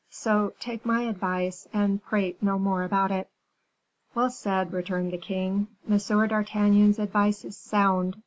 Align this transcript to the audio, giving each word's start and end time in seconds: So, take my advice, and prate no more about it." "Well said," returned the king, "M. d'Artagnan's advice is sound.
So, 0.09 0.53
take 0.59 0.83
my 0.83 1.01
advice, 1.03 1.67
and 1.71 2.03
prate 2.03 2.41
no 2.41 2.57
more 2.57 2.81
about 2.81 3.11
it." 3.11 3.29
"Well 4.15 4.31
said," 4.31 4.73
returned 4.73 5.13
the 5.13 5.19
king, 5.19 5.67
"M. 5.87 5.99
d'Artagnan's 5.99 6.97
advice 6.97 7.45
is 7.45 7.55
sound. 7.55 8.17